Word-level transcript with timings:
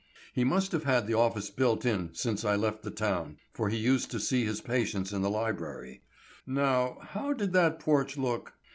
He 0.33 0.43
must 0.43 0.71
have 0.71 0.83
had 0.83 1.05
the 1.05 1.13
office 1.13 1.51
built 1.51 1.85
in 1.85 2.09
since 2.15 2.43
I 2.43 2.55
left 2.55 2.81
the 2.81 2.89
town, 2.89 3.37
for 3.53 3.69
he 3.69 3.77
used 3.77 4.09
to 4.09 4.19
see 4.19 4.45
his 4.45 4.59
patients 4.59 5.13
in 5.13 5.21
the 5.21 5.29
library. 5.29 6.01
Now, 6.47 6.97
how 7.09 7.33
did 7.33 7.53
that 7.53 7.79
porch 7.79 8.17
look? 8.17 8.53